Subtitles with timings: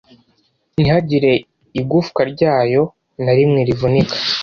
[0.73, 1.31] ntihagire
[1.79, 2.83] igufwa ryayo
[3.23, 4.15] na rimwe rivunika